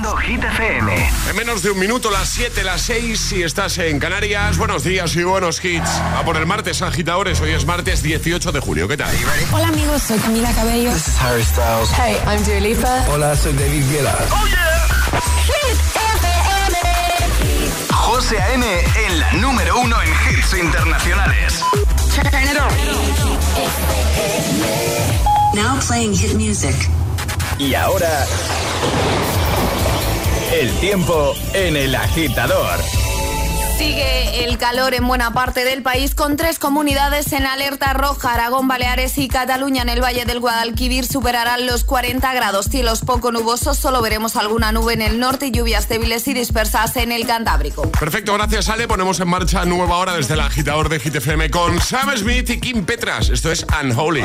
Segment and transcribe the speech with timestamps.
[0.00, 1.10] Escuchando Hit FM.
[1.28, 4.56] En menos de un minuto, las 7, las 6, si estás en Canarias.
[4.56, 5.90] Buenos días y buenos hits.
[6.16, 7.38] A por el martes, agitadores.
[7.42, 8.88] Hoy es martes 18 de julio.
[8.88, 9.14] ¿Qué tal?
[9.52, 10.90] Hola amigos, soy Camila Cabello.
[10.92, 11.90] This is Harry Styles.
[11.90, 13.04] Hey, I'm Dua Lipa.
[13.10, 14.16] Hola, soy David Guetta.
[14.30, 14.88] ¡Oh, yeah!
[15.44, 15.78] Hit
[16.14, 16.78] FM.
[17.92, 18.66] José A.M.
[19.06, 21.60] en la número uno en hits internacionales.
[22.14, 22.72] Turn it on.
[25.54, 26.74] Now playing hit music.
[27.58, 28.26] Y ahora...
[30.52, 32.80] El tiempo en el agitador.
[33.78, 38.34] Sigue el calor en buena parte del país con tres comunidades en alerta roja.
[38.34, 42.66] Aragón, Baleares y Cataluña en el Valle del Guadalquivir superarán los 40 grados.
[42.66, 46.96] Cielos poco nubosos, solo veremos alguna nube en el norte y lluvias débiles y dispersas
[46.96, 47.82] en el Cantábrico.
[47.92, 48.88] Perfecto, gracias Ale.
[48.88, 52.84] Ponemos en marcha nueva hora desde el agitador de GTFM con Sam Smith y Kim
[52.84, 53.30] Petras.
[53.30, 54.24] Esto es Unholy.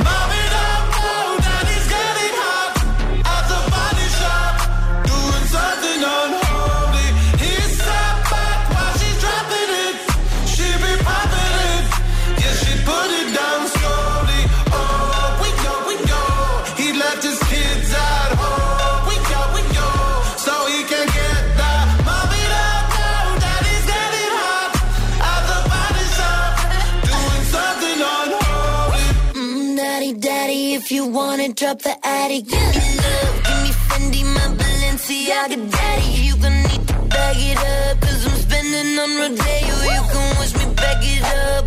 [31.71, 36.05] Drop the attic, give me love, give me Fendi, my Balenciaga, daddy.
[36.27, 39.75] You gonna need to bag it up, cause I'm spending on Rodeo.
[39.95, 41.60] You can wish me back it up,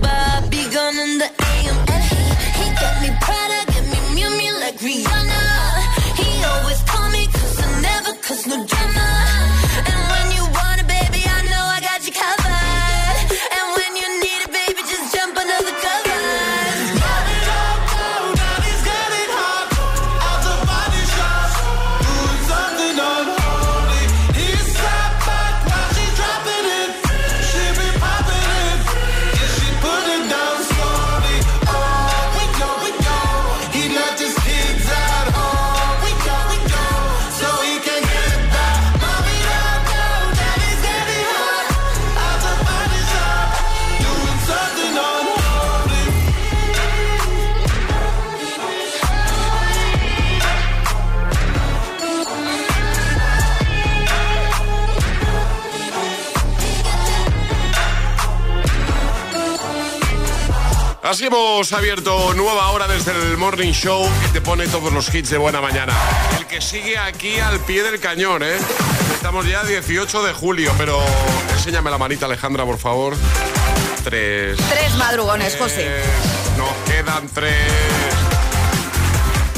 [61.04, 65.28] Así hemos abierto nueva hora desde el Morning Show que te pone todos los hits
[65.28, 65.92] de buena mañana.
[66.38, 68.56] El que sigue aquí al pie del cañón, ¿eh?
[69.14, 70.98] Estamos ya 18 de julio, pero
[71.52, 73.14] enséñame la manita, Alejandra, por favor.
[74.02, 74.56] Tres.
[74.70, 75.90] Tres madrugones, José.
[76.56, 77.54] Nos quedan tres.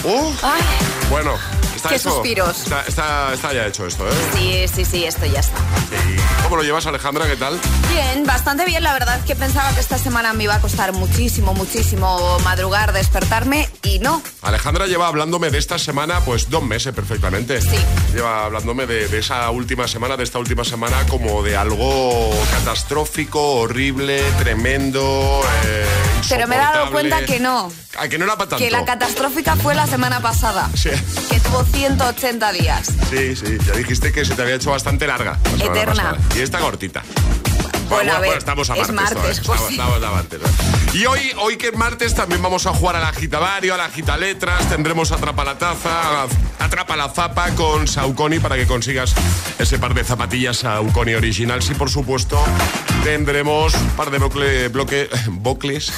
[0.03, 0.33] ¡Uh!
[0.43, 0.63] Ay,
[1.11, 1.39] Bueno,
[1.87, 2.11] está Qué hecho.
[2.11, 2.59] suspiros.
[2.63, 4.13] Está, está- está ya hecho esto, ¿eh?
[4.35, 5.57] sí, sí, sí, esto ya está.
[5.91, 6.17] Sí.
[6.43, 7.27] ¿Cómo lo llevas, Alejandra?
[7.27, 7.59] ¿Qué tal?
[7.91, 8.83] Bien, bastante bien.
[8.85, 12.93] La verdad es que pensaba que esta semana me iba a costar muchísimo, muchísimo madrugar,
[12.93, 14.23] despertarme y no.
[14.43, 17.61] Alejandra lleva hablándome de esta semana, pues dos meses perfectamente.
[17.61, 17.77] Sí.
[18.15, 23.41] Lleva hablándome de, de esa última semana, de esta última semana, como de algo catastrófico,
[23.57, 25.43] horrible, tremendo.
[25.65, 25.87] eh,
[26.29, 27.73] Pero me he dado cuenta que no.
[27.99, 28.65] Ah, que no era para tanto.
[28.65, 30.69] Que la catastrófica fue la semana pasada.
[30.75, 30.91] Sí.
[31.31, 32.87] Que tuvo 180 días.
[33.11, 35.39] Sí, sí, ya dijiste que se te había hecho bastante larga.
[35.59, 36.17] la Eterna.
[36.35, 37.03] Y esta cortita.
[37.91, 39.15] Bueno, a ver, estamos a es martes.
[39.17, 39.75] martes, estamos, pues sí.
[39.75, 40.41] estamos a martes.
[40.95, 45.13] Y hoy, hoy que es martes también vamos a jugar al agitavario, al agitaletras, tendremos
[45.13, 46.25] Atrapa la Taza,
[46.59, 49.15] Atrapa la Zapa con Saucony para que consigas
[49.59, 51.61] ese par de zapatillas Saucony original.
[51.71, 52.43] Y por supuesto,
[53.07, 55.93] tendremos un par de bloque, bloque, bocles,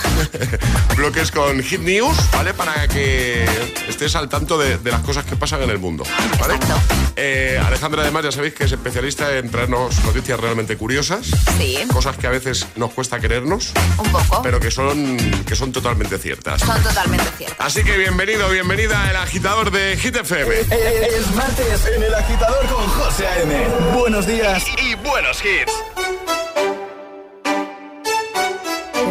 [0.96, 2.52] bloques con Hit News, ¿vale?
[2.52, 3.46] Para que
[3.88, 6.04] estés al tanto de, de las cosas que pasan en el mundo,
[6.38, 6.56] ¿vale?
[6.56, 6.78] Exacto.
[7.16, 12.18] Eh, Alejandra, además, ya sabéis que es especialista en traernos noticias realmente curiosas, Sí, cosas
[12.18, 14.42] que a veces nos cuesta creernos, un poco.
[14.42, 15.16] pero que son,
[15.46, 16.60] que son totalmente ciertas.
[16.60, 17.66] Son totalmente ciertas.
[17.66, 20.54] Así que bienvenido, bienvenida el agitador de Hit FM.
[20.60, 23.66] Es martes en el agitador con José A.M.
[23.94, 25.72] Buenos días Y buenos hits.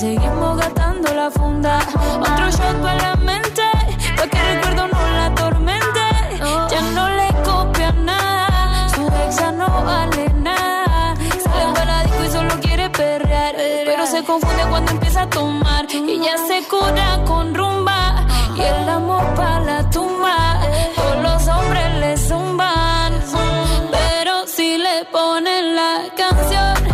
[0.00, 1.78] seguimos gastando la funda.
[2.20, 3.62] Otro shot para la mente,
[4.16, 6.04] pa' que el recuerdo no la atormente.
[6.70, 11.14] Ya no le copia nada, su exa no vale nada.
[11.44, 13.54] Sale para la disco y solo quiere perrear,
[13.84, 18.26] pero se confunde cuando empieza a tomar y ya se cura con rumba
[18.56, 20.62] y el amor para la tumba.
[20.96, 23.12] Todos los hombres le zumban,
[23.90, 26.89] pero si le ponen la canción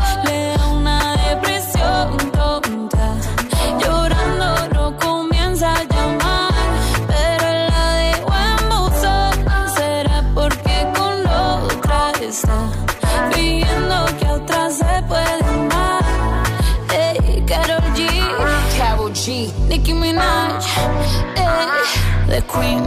[22.56, 22.82] Queen,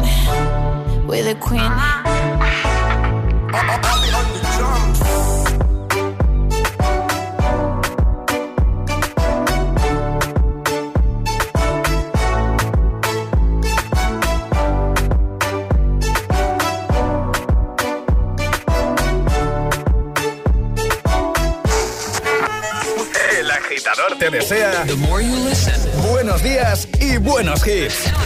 [1.06, 1.62] we the Queen.
[23.40, 24.86] El agitador te desea
[26.10, 26.89] buenos días
[27.20, 28.12] buenos hits.
[28.12, 28.26] Me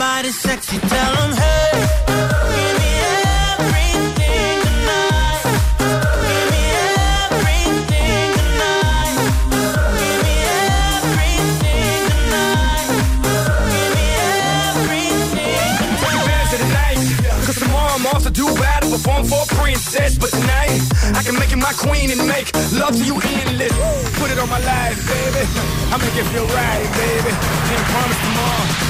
[0.00, 1.60] somebody sexy, tell them, hey.
[18.32, 20.16] do battle, perform for a princess.
[20.16, 20.80] But tonight,
[21.14, 23.72] I can make you my queen and make love to you endless.
[24.18, 25.42] Put it on my life, baby.
[25.92, 27.30] I make it feel right, baby.
[27.68, 28.89] Can't promise tomorrow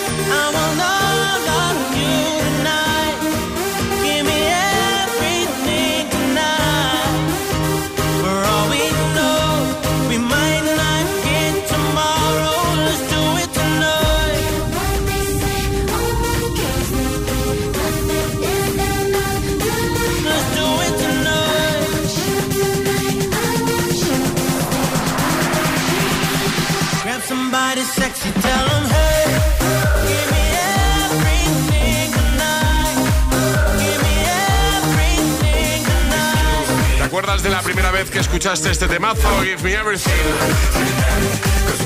[37.31, 37.31] tonight.
[37.31, 39.21] ¿Te acuerdas de la primera vez que escuchaste este temazo?
[39.41, 40.11] Give me everything.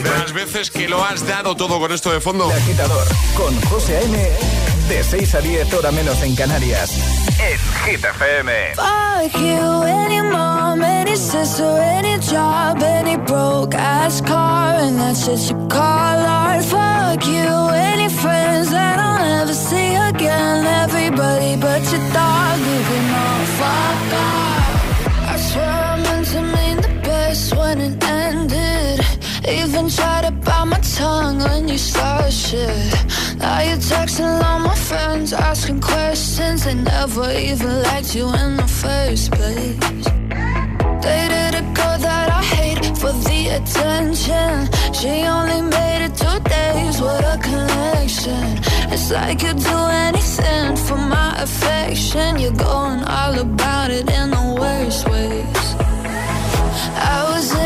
[0.01, 2.49] De las veces que lo has dado todo con esto de fondo.
[2.49, 4.31] El agitador con José A.M.
[4.89, 6.91] De 6 a 10 hora menos en Canarias.
[7.39, 8.75] En Hit FM.
[8.75, 15.51] Fuck you, any mom, any sister, any job, any broke ass car, and that's just
[15.51, 16.63] you call art.
[16.63, 20.65] Fuck you, any friends that I'll never see again.
[20.65, 24.64] Everybody but your dog, you can all fuck off.
[25.57, 28.99] I meant to mean the best when it ended.
[29.47, 32.93] Even tried to bite my tongue when you started shit.
[33.37, 36.65] Now you're texting all my friends, asking questions.
[36.65, 40.05] They never even liked you in the first place.
[41.05, 44.53] Dated a girl that I hate for the attention.
[44.93, 48.45] She only made it two days with a connection.
[48.93, 50.14] It's like you'd do anything
[50.87, 52.39] for my affection.
[52.39, 55.75] You're going all about it in the worst ways.
[56.97, 57.64] I was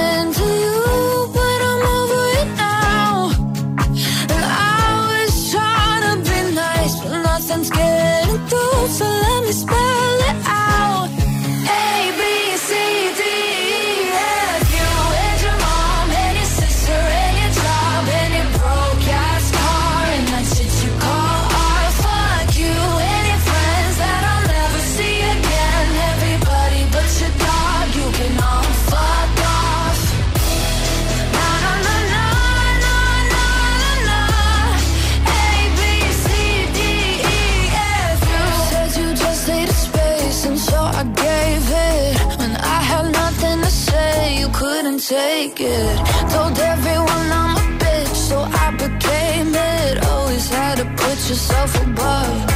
[51.30, 52.49] yourself above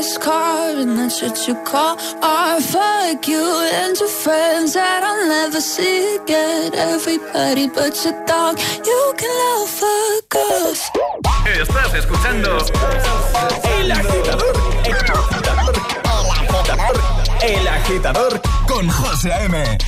[0.00, 2.62] ass car, and that's what you call art.
[2.62, 3.44] Fuck you
[3.78, 6.72] and your friends that I'll never see again.
[6.74, 10.80] Everybody but your dog, you can love fuck off.
[11.46, 12.50] Estás escuchando
[13.76, 14.54] El Agitador.
[14.84, 15.74] El Agitador.
[17.42, 19.78] El Agitador con José A.M.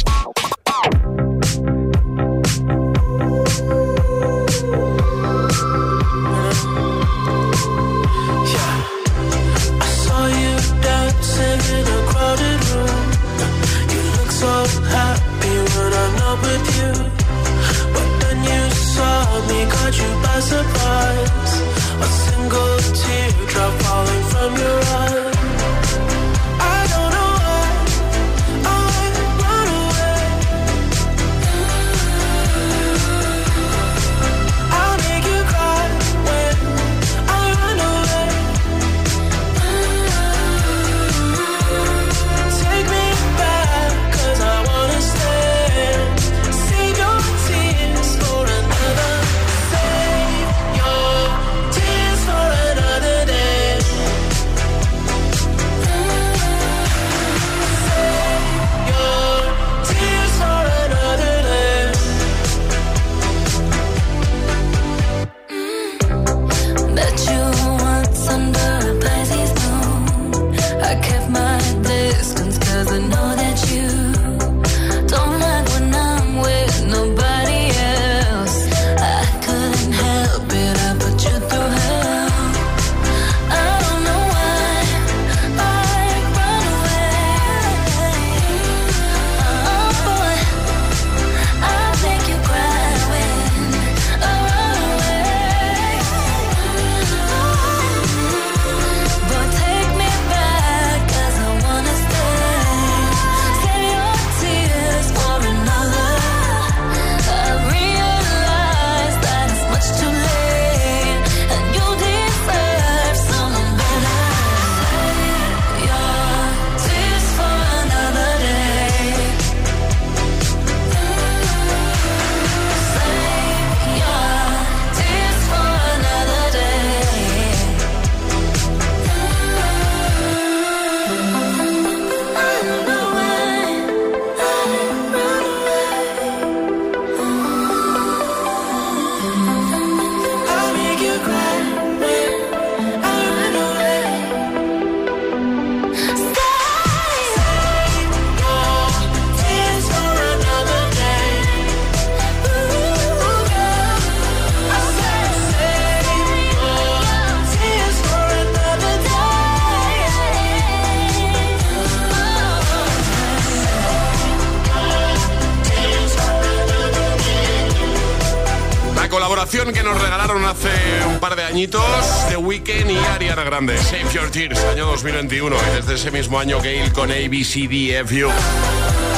[173.53, 173.77] Grande.
[173.77, 175.55] Save Your Tears, año 2021.
[175.55, 178.31] Y desde ese mismo año Gail con ABCDFU.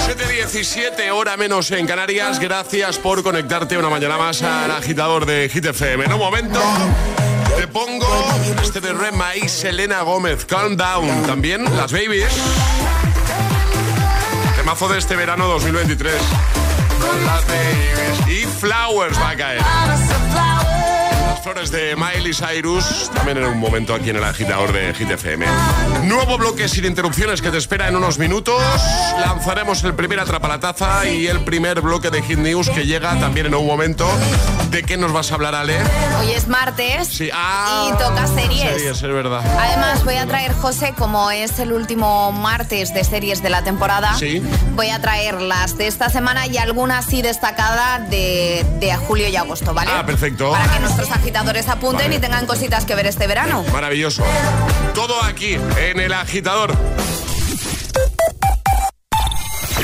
[0.08, 2.40] 7.17, hora menos en Canarias.
[2.40, 6.06] Gracias por conectarte una mañana más al agitador de Hit FM.
[6.06, 6.60] En un momento
[7.56, 8.08] te pongo
[8.60, 10.44] este de Rema y Selena Gómez.
[10.46, 11.22] Calm Down.
[11.28, 12.34] También las babies.
[14.56, 16.12] Temazo de este verano 2023
[17.24, 18.28] las babies.
[18.28, 19.62] Y Flowers va a caer.
[21.44, 25.44] Flores de Miley Cyrus, también en un momento aquí en el agitador de Hit FM.
[26.04, 28.62] Nuevo bloque sin interrupciones que te espera en unos minutos.
[29.20, 33.54] Lanzaremos el primer atrapalataza y el primer bloque de Hit News que llega también en
[33.56, 34.08] un momento.
[34.70, 35.76] ¿De qué nos vas a hablar, Ale?
[36.18, 37.28] Hoy es martes sí.
[37.30, 38.60] ah, y toca series.
[38.62, 39.42] Series, es verdad.
[39.60, 44.14] Además, voy a traer, José, como es el último martes de series de la temporada,
[44.18, 44.42] ¿Sí?
[44.74, 49.36] voy a traer las de esta semana y algunas sí destacadas de, de julio y
[49.36, 49.90] agosto, ¿vale?
[49.94, 50.50] Ah, perfecto.
[50.50, 52.16] Para que nuestros agitadores apunten Vale.
[52.16, 53.64] y tengan cositas que ver este verano.
[53.72, 54.22] Maravilloso.
[54.94, 56.76] Todo aquí, en el agitador.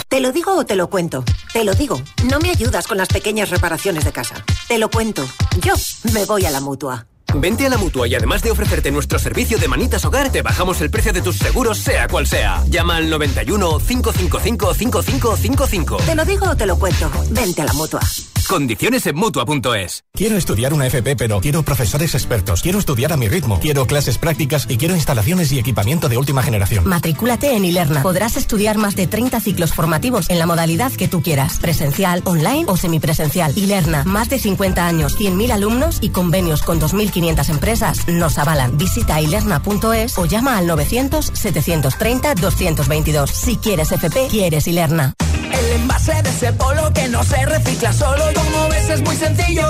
[0.09, 1.25] ¿Te lo digo o te lo cuento?
[1.53, 2.01] Te lo digo.
[2.25, 4.45] No me ayudas con las pequeñas reparaciones de casa.
[4.69, 5.25] Te lo cuento.
[5.61, 5.75] Yo
[6.13, 7.07] me voy a la mutua.
[7.33, 10.81] Vente a la mutua y además de ofrecerte nuestro servicio de manitas hogar, te bajamos
[10.81, 12.65] el precio de tus seguros, sea cual sea.
[12.69, 15.97] Llama al 91 555 5555.
[15.99, 17.09] ¿Te lo digo o te lo cuento?
[17.31, 18.01] Vente a la mutua.
[18.49, 22.63] Condiciones en Mutua.es Quiero estudiar una FP, pero quiero profesores expertos.
[22.63, 23.59] Quiero estudiar a mi ritmo.
[23.61, 26.87] Quiero clases prácticas y quiero instalaciones y equipamiento de última generación.
[26.87, 28.03] Matricúlate en Ilerna.
[28.03, 31.59] Podrás estudiar más de 30 ciclos formativos en la modalidad que tú quieras.
[31.59, 33.57] Presencial, online o semipresencial.
[33.57, 34.05] Ilerna.
[34.05, 38.77] Más de 50 años, 100.000 alumnos y convenios con 2.500 empresas nos avalan.
[38.77, 43.29] Visita ilerna.es o llama al 900-730-222.
[43.29, 45.15] Si quieres FP, quieres Ilerna.
[45.53, 49.67] El envase de ese polo que no se recicla solo, como ves es muy sencillo.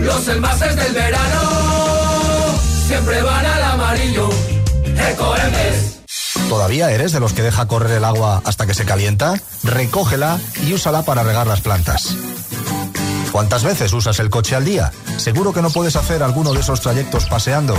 [0.00, 1.40] Los envases del verano
[2.86, 4.28] siempre van al amarillo.
[6.48, 9.34] ¿Todavía eres de los que deja correr el agua hasta que se calienta?
[9.64, 12.14] Recógela y úsala para regar las plantas.
[13.32, 14.92] ¿Cuántas veces usas el coche al día?
[15.16, 17.74] ¿Seguro que no puedes hacer alguno de esos trayectos paseando?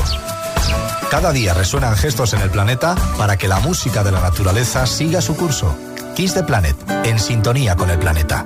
[1.10, 5.22] Cada día resuenan gestos en el planeta para que la música de la naturaleza siga
[5.22, 5.74] su curso.
[6.16, 6.76] Kiss the Planet,
[7.06, 8.46] en sintonía con el planeta.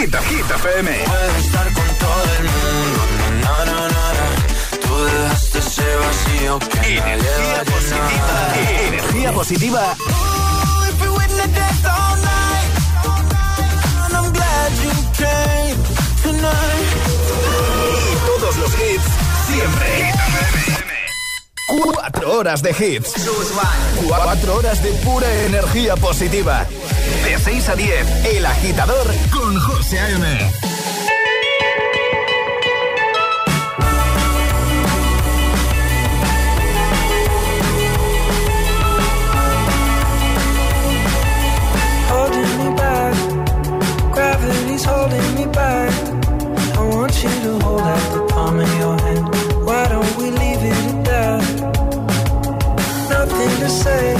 [0.00, 0.90] Hit, Hit FM.
[1.04, 3.00] Puedes estar con todo el mundo,
[3.42, 4.00] na, na, na.
[4.80, 8.54] Tú dejaste ese vacío que Energía positiva.
[8.88, 9.96] Energía positiva.
[17.92, 19.04] Y todos los hits
[19.46, 20.14] siempre.
[21.92, 23.12] Cuatro horas de hits.
[24.08, 26.66] Cuatro horas de pura energía positiva.
[27.24, 30.50] De 6 a 10, El Agitador con José A.M.
[44.12, 45.92] Gravity's holding me back.
[46.76, 49.26] I want you to hold out the palm of your hand.
[49.64, 51.42] Why don't we leave it at that?
[53.10, 54.19] Nothing to say,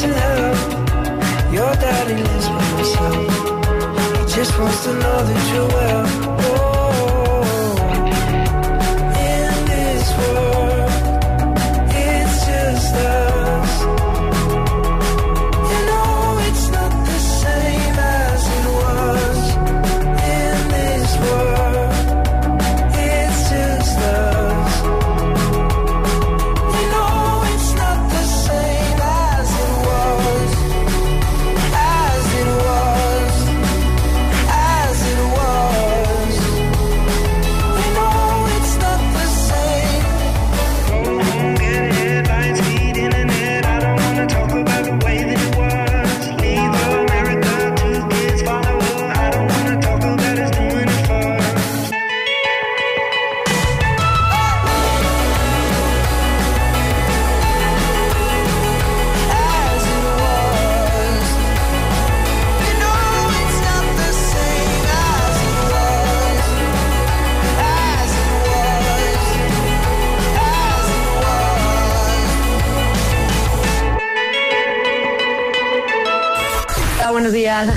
[0.00, 3.14] to know Your daddy lives by himself.
[4.18, 6.06] He just wants to know that you're well.
[6.40, 6.63] Oh.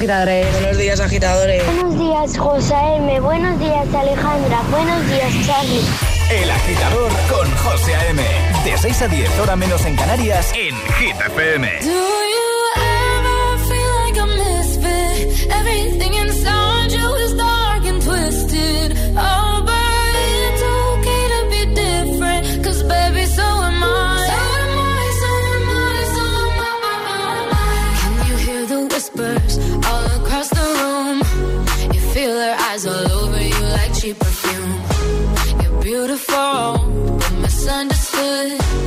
[0.07, 0.51] agitadores.
[0.53, 1.65] Buenos días, agitadores.
[1.65, 3.19] Buenos días, José M.
[3.19, 4.61] Buenos días, Alejandra.
[4.71, 5.83] Buenos días, Charlie.
[6.31, 8.23] El agitador con José M.
[8.63, 11.67] De 6 a 10, hora menos en Canarias, en Hit FM.
[11.81, 15.51] Do you ever feel like a misfit?
[15.51, 16.16] Everything
[36.07, 38.86] beautiful, but misunderstood.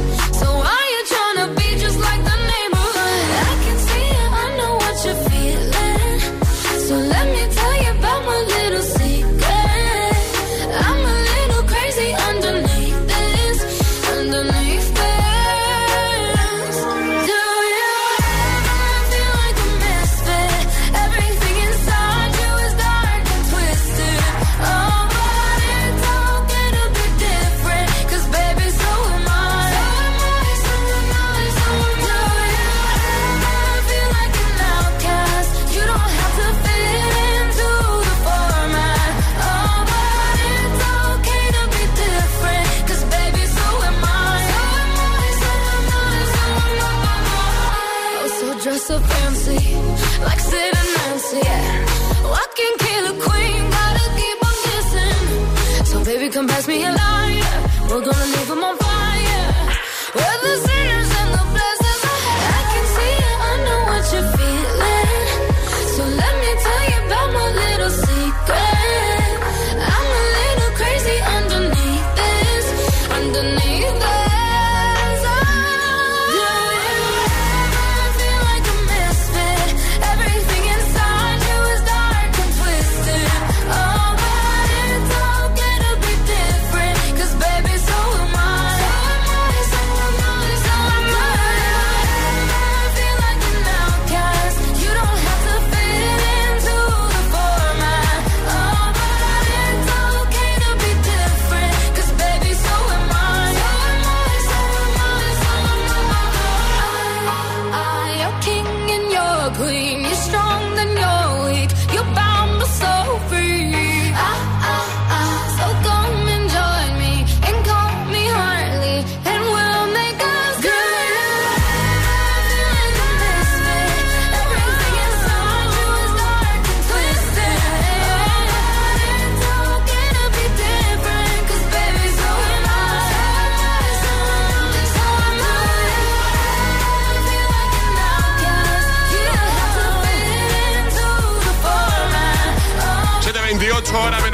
[109.61, 110.10] queen.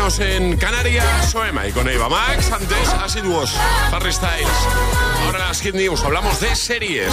[0.07, 3.53] menos en Canarias, Soema y con Eva Max, antes Asiduos,
[3.93, 4.47] Harry Styles.
[5.25, 7.13] Ahora las News, hablamos de series.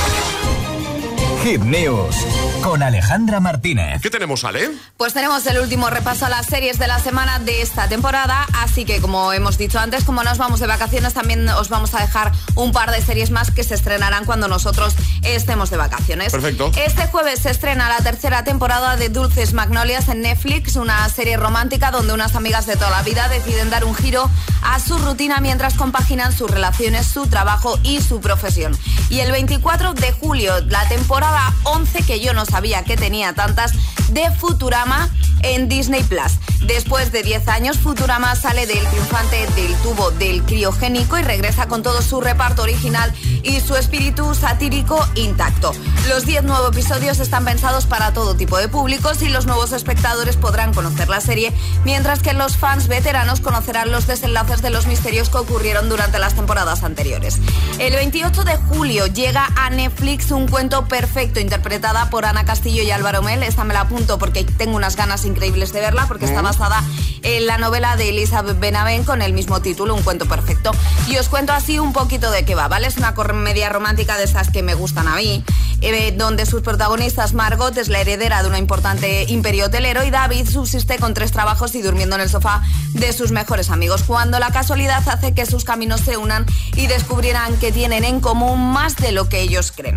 [1.43, 2.15] Hit News
[2.61, 4.01] con Alejandra Martínez.
[4.01, 4.71] ¿Qué tenemos, Ale?
[4.95, 8.85] Pues tenemos el último repaso a las series de la semana de esta temporada, así
[8.85, 12.31] que como hemos dicho antes, como nos vamos de vacaciones, también os vamos a dejar
[12.55, 16.31] un par de series más que se estrenarán cuando nosotros estemos de vacaciones.
[16.31, 16.71] Perfecto.
[16.77, 21.91] Este jueves se estrena la tercera temporada de Dulces Magnolias en Netflix, una serie romántica
[21.91, 24.29] donde unas amigas de toda la vida deciden dar un giro
[24.61, 28.77] a su rutina mientras compaginan sus relaciones, su trabajo y su profesión.
[29.09, 33.33] Y el 24 de julio, la temporada temporada 11, que yo no sabía que tenía
[33.33, 33.71] tantas,
[34.09, 35.09] de Futurama
[35.41, 36.33] en Disney Plus.
[36.67, 41.83] Después de 10 años, Futurama sale del triunfante del tubo del criogénico y regresa con
[41.83, 45.73] todo su reparto original y su espíritu satírico intacto.
[46.07, 50.37] Los 10 nuevos episodios están pensados para todo tipo de públicos y los nuevos espectadores
[50.37, 51.51] podrán conocer la serie,
[51.83, 56.35] mientras que los fans veteranos conocerán los desenlaces de los misterios que ocurrieron durante las
[56.35, 57.39] temporadas anteriores.
[57.79, 62.91] El 28 de julio llega a Netflix un cuento perfecto interpretada por Ana Castillo y
[62.91, 63.43] Álvaro Mel.
[63.43, 66.83] Esta me la apunto porque tengo unas ganas increíbles de verla porque está basada
[67.21, 70.71] en la novela de Elizabeth Benavent con el mismo título, Un cuento perfecto.
[71.07, 72.87] Y os cuento así un poquito de qué va, ¿vale?
[72.87, 75.43] Es una comedia romántica de esas que me gustan a mí,
[75.81, 80.47] eh, donde sus protagonistas Margot es la heredera de un importante imperio hotelero y David
[80.47, 82.61] subsiste con tres trabajos y durmiendo en el sofá
[82.93, 87.57] de sus mejores amigos, cuando la casualidad hace que sus caminos se unan y descubrirán
[87.57, 89.95] que tienen en común más de lo que ellos creen.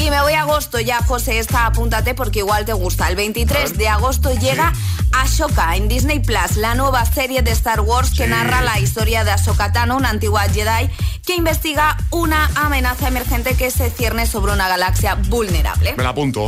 [0.00, 3.06] Y me voy a agosto ya, José, esta apúntate porque igual te gusta.
[3.10, 4.72] El 23 de agosto llega
[5.12, 9.30] Ashoka en Disney Plus, la nueva serie de Star Wars que narra la historia de
[9.30, 10.88] Ahsoka Tano, una antigua Jedi
[11.26, 15.92] que investiga una amenaza emergente que se cierne sobre una galaxia vulnerable.
[15.98, 16.46] Me la apunto.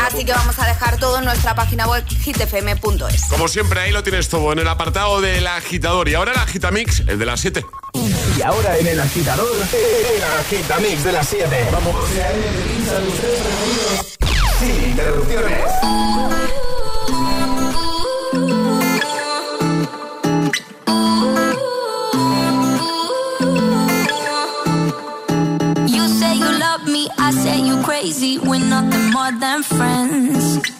[0.00, 3.24] Así que vamos a dejar todo en nuestra página web hitfm.es.
[3.30, 6.08] Como siempre, ahí lo tienes todo en el apartado del agitador.
[6.08, 7.66] Y ahora el agitamix, el de las 7.
[8.40, 11.68] Y ahora en el agitador, el agitamix de las 7.
[11.72, 11.94] Vamos.
[14.58, 15.60] Sin interrupciones.
[25.86, 28.38] You say you love me, I say you crazy.
[28.38, 30.79] We're nothing more than friends.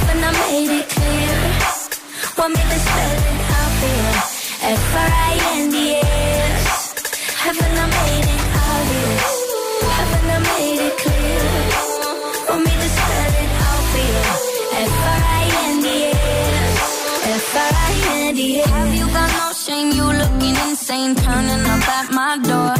[0.00, 1.36] Haven't I made it clear?
[2.38, 4.14] Want me to spell it out here?
[4.80, 6.64] F-R-I-N-D-S.
[7.44, 9.28] Haven't I made it obvious?
[9.98, 11.44] Haven't I made it clear?
[12.48, 14.24] Want me to spell it out for you?
[14.88, 16.74] F-R-I-N-D-S.
[17.44, 18.68] F-R-I-N-D-S.
[18.70, 19.88] Have you got no shame?
[19.98, 22.79] You looking insane, turning up at my door.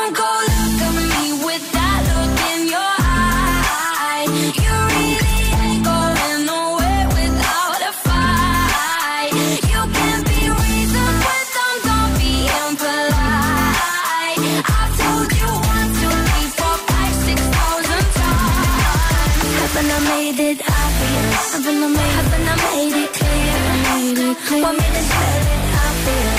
[21.41, 23.57] Haven't I made, haven't I made it clear?
[23.87, 24.63] Made it clear.
[24.63, 26.35] Want me to spell it out for you?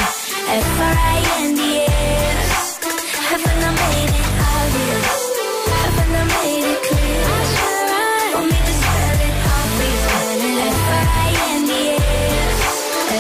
[0.63, 2.53] F-R-I-N-D-S.
[3.31, 5.11] Haven't I made it obvious?
[5.83, 7.25] Haven't I made it clear?
[8.35, 10.07] Want me to spell it out for you?
[10.73, 11.91] F-R-I-N-D-S.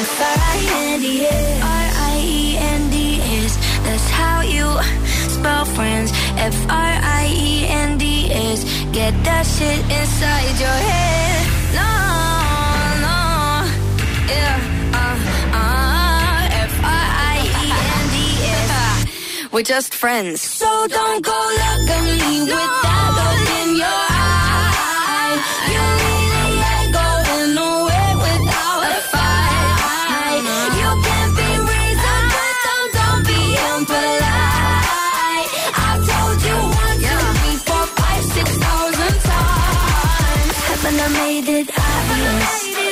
[0.07, 1.47] F-R-I-N-D-S.
[1.83, 3.53] R-I-E-N-D-S.
[3.87, 4.66] That's how you
[5.37, 6.09] spell friends.
[6.55, 7.29] F-R-I-E-N-D-S.
[8.92, 11.32] Get that shit inside your head.
[19.53, 20.41] We're just friends.
[20.41, 25.37] So don't go look at me with that look in your eye.
[25.73, 30.41] You really ain't going nowhere without a fight.
[30.81, 32.29] You can't be reasoned
[32.65, 35.53] don't, don't be impolite.
[35.85, 40.55] I've told you one, two, three, four, five, six thousand times.
[40.65, 42.91] Haven't I made it obvious?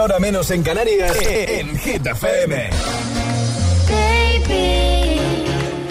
[0.00, 2.70] Ahora menos en Canarias, en Hit FM.
[3.86, 5.20] Baby,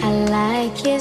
[0.01, 0.99] I like your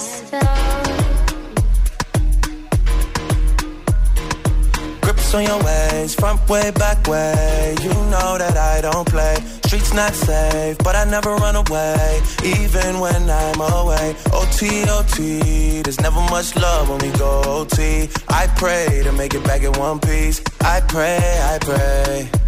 [5.00, 7.74] Grips on your ways, front way, back way.
[7.82, 9.36] You know that I don't play.
[9.64, 14.16] Streets not safe, but I never run away, even when I'm away.
[14.34, 18.10] OT, OT, there's never much love when we go OT.
[18.28, 20.42] I pray to make it back in one piece.
[20.60, 22.47] I pray, I pray.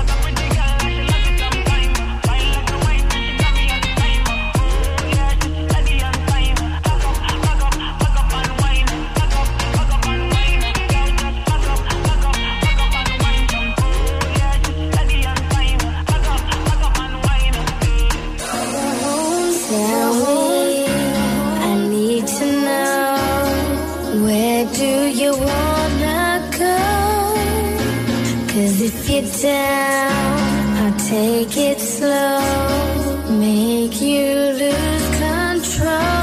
[30.81, 32.39] I'll take it slow,
[33.39, 36.21] make you lose control.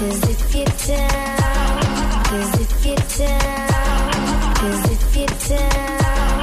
[0.00, 1.82] Cause if you're down,
[2.24, 6.40] cause if you're down, cause if you're down.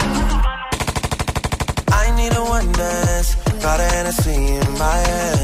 [1.92, 5.02] I need a one dance, got a Hennessy in my
[5.32, 5.37] one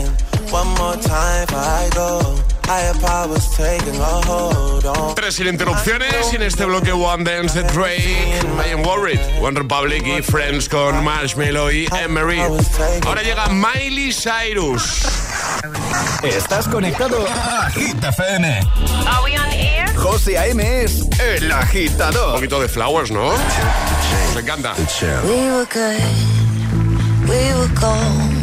[0.84, 2.54] more time before I go.
[5.16, 8.46] Tres sin interrupciones en este bloque One Dance the Train.
[8.60, 9.20] I am worried.
[9.42, 12.40] One Republic y Friends con Marshmello y Emery.
[13.06, 15.06] Ahora llega Miley Cyrus.
[16.24, 18.60] Estás conectado a Hit FM.
[19.08, 19.94] Are we on air?
[19.96, 20.84] José A.M.
[20.84, 22.30] es el agitador.
[22.30, 23.34] Un poquito de flowers, ¿no?
[24.34, 24.74] Me encanta.
[25.24, 28.43] We were good, we were.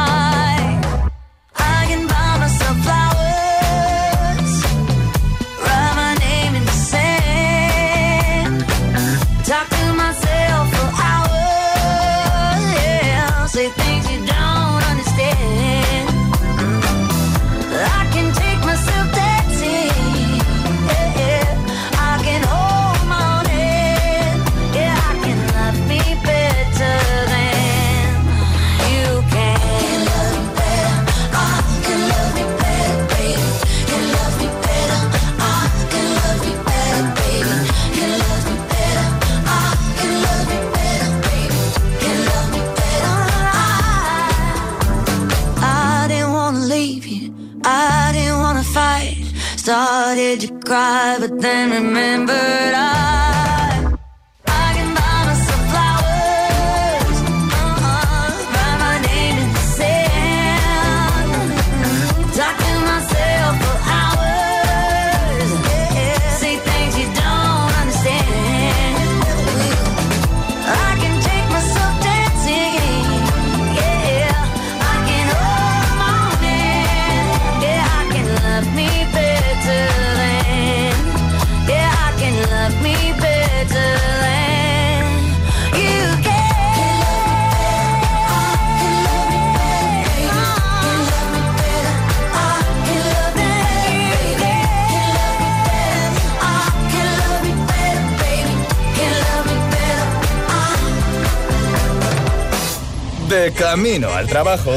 [103.61, 104.71] camino al trabajo.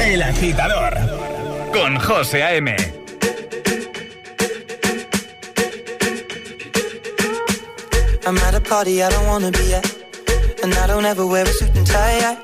[0.00, 0.94] El agitador.
[1.72, 2.76] Con José A.M.
[8.24, 9.84] I'm at a party I don't wanna be at.
[10.62, 12.20] And I don't ever wear a suit and tie.
[12.22, 12.38] I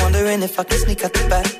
[0.00, 1.50] wondering if I can sneak out the back.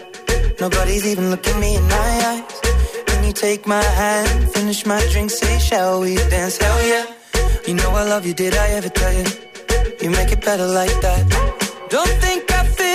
[0.59, 2.61] Nobody's even looking me in my eyes.
[3.05, 6.57] Can you take my hand, finish my drink, say, shall we dance?
[6.57, 7.05] Hell yeah.
[7.67, 9.27] You know I love you, did I ever tell you?
[10.01, 11.44] You make it better like that.
[11.95, 12.95] Don't think I fit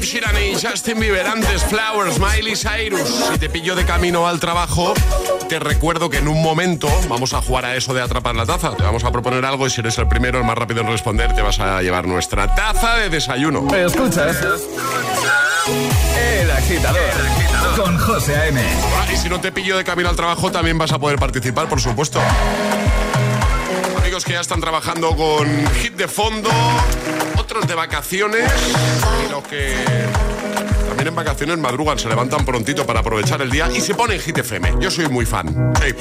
[0.00, 3.06] Ed Sheeran y Justin Bieber antes Flowers, Miley Cyrus.
[3.30, 4.94] Si te pillo de camino al trabajo,
[5.46, 8.74] te recuerdo que en un momento vamos a jugar a eso de atrapar la taza.
[8.74, 11.34] Te vamos a proponer algo y si eres el primero, el más rápido en responder,
[11.34, 13.68] te vas a llevar nuestra taza de desayuno.
[13.74, 14.38] Escuchas
[16.16, 18.62] El Agitador con José A.M.
[18.96, 21.68] Ah, y si no te pillo de camino al trabajo, también vas a poder participar,
[21.68, 22.20] por supuesto.
[23.98, 26.48] Amigos que ya están trabajando con hit de fondo,
[27.50, 28.48] otros de vacaciones
[29.26, 29.74] y los que
[30.86, 34.38] también en vacaciones madrugan, se levantan prontito para aprovechar el día y se ponen hit
[34.38, 34.76] FM.
[34.78, 35.72] Yo soy muy fan.
[35.82, 35.94] Sí.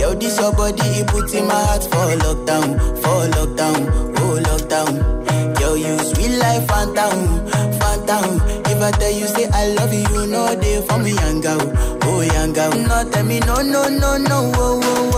[0.00, 3.86] Yo, this your body, it puts in my heart for lockdown, for lockdown,
[4.18, 5.60] oh lockdown.
[5.60, 7.46] Yo, you sweet life, phantom,
[7.78, 8.40] phantom.
[8.66, 12.20] If I tell you say I love you, know they for me, young girl, oh
[12.20, 12.72] young girl.
[12.72, 15.11] No, tell me no, no, no, no, oh, oh,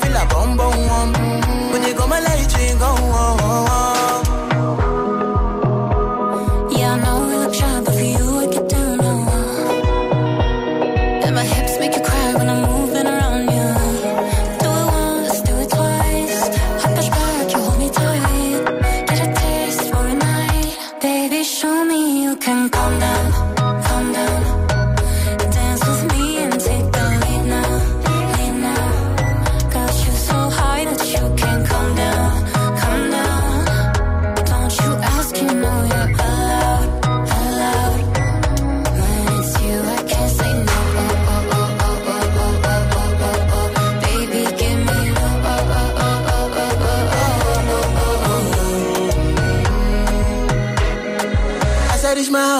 [0.00, 1.12] feel a bum bum one.
[1.72, 3.05] When you go my light, you go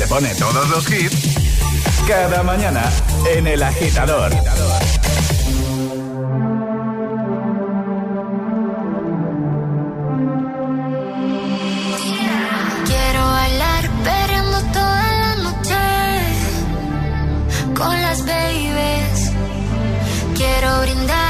[0.00, 1.36] te pone todos los hits,
[2.08, 2.90] cada mañana
[3.36, 4.30] en el agitador.
[12.86, 15.74] Quiero bailar perreando toda la noche
[17.76, 19.32] con las babies.
[20.34, 21.29] Quiero brindar.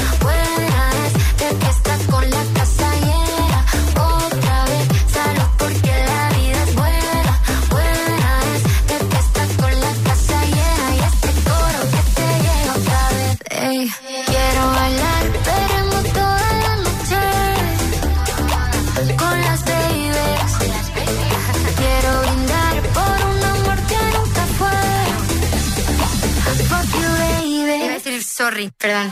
[28.41, 29.11] Sorry, perdón.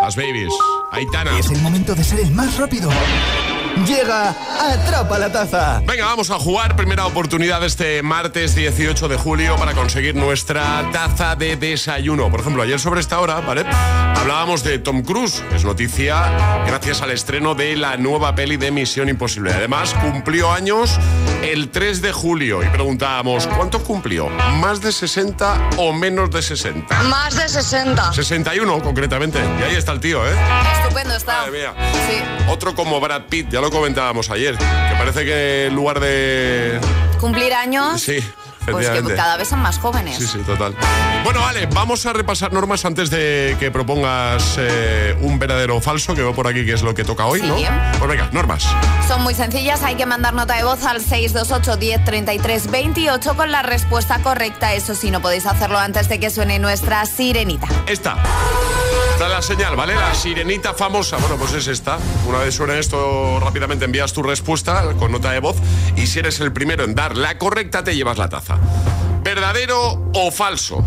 [0.00, 0.52] Las babies.
[0.90, 1.38] Aitana.
[1.38, 2.90] Es el momento de ser el más rápido.
[3.86, 5.82] Llega Atrapa la Taza.
[5.86, 6.76] Venga, vamos a jugar.
[6.76, 12.30] Primera oportunidad este martes 18 de julio para conseguir nuestra taza de desayuno.
[12.30, 13.64] Por ejemplo, ayer sobre esta hora, ¿vale?
[14.24, 15.44] Hablábamos de Tom Cruise.
[15.54, 19.52] Es noticia gracias al estreno de la nueva peli de Misión Imposible.
[19.52, 20.98] Además, cumplió años
[21.42, 24.30] el 3 de julio y preguntábamos, ¿cuánto cumplió?
[24.30, 27.02] ¿Más de 60 o menos de 60?
[27.02, 28.14] Más de 60.
[28.14, 29.40] 61 concretamente.
[29.60, 30.34] Y ahí está el tío, ¿eh?
[30.80, 31.40] Estupendo está.
[31.42, 31.74] Madre mía.
[32.08, 32.16] Sí.
[32.48, 36.80] Otro como Brad Pitt, ya lo comentábamos ayer, que parece que en lugar de...
[37.20, 38.00] Cumplir años.
[38.00, 38.20] Sí,
[38.70, 40.16] Pues que cada vez son más jóvenes.
[40.16, 40.74] Sí, sí, total.
[41.24, 46.14] Bueno, vale, vamos a repasar normas antes de que propongas eh, un verdadero o falso,
[46.14, 47.46] que veo por aquí que es lo que toca hoy, Sí.
[47.46, 47.56] ¿no?
[47.98, 48.66] Pues venga, normas.
[49.08, 53.50] Son muy sencillas, hay que mandar nota de voz al 628 10 33 28 con
[53.50, 54.74] la respuesta correcta.
[54.74, 57.68] Eso sí, no podéis hacerlo antes de que suene nuestra sirenita.
[57.86, 58.16] Esta.
[59.12, 59.94] Esta es la señal, ¿vale?
[59.94, 61.16] La sirenita famosa.
[61.16, 61.98] Bueno, pues es esta.
[62.28, 65.56] Una vez suene esto, rápidamente envías tu respuesta con nota de voz
[65.96, 68.58] y si eres el primero en dar la correcta, te llevas la taza.
[69.22, 70.84] ¿Verdadero o falso?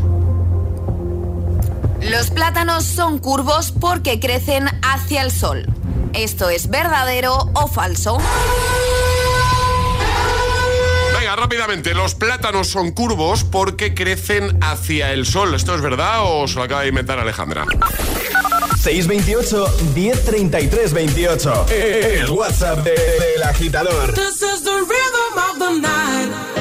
[2.10, 5.66] Los plátanos son curvos porque crecen hacia el sol.
[6.14, 8.18] ¿Esto es verdadero o falso?
[11.20, 11.93] Venga, rápidamente.
[11.93, 15.53] Los plátanos son curvos porque crecen hacia el sol.
[15.53, 17.66] ¿Esto es verdad o se lo acaba de inventar Alejandra?
[18.82, 21.66] 628 1033 28.
[21.70, 24.14] El WhatsApp de- del agitador.
[24.14, 26.57] This is the rhythm of the night.